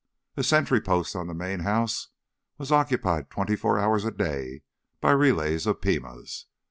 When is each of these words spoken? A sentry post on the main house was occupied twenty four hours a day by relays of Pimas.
A 0.35 0.43
sentry 0.43 0.81
post 0.81 1.15
on 1.15 1.27
the 1.27 1.35
main 1.35 1.59
house 1.59 2.07
was 2.57 2.71
occupied 2.71 3.29
twenty 3.29 3.55
four 3.55 3.77
hours 3.77 4.03
a 4.03 4.09
day 4.09 4.63
by 4.99 5.11
relays 5.11 5.67
of 5.67 5.79
Pimas. 5.79 6.47